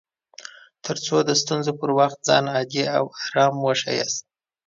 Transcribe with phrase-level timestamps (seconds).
[0.85, 4.23] تر څو د ستونزو پر وخت ځان عادي او ارام وښياست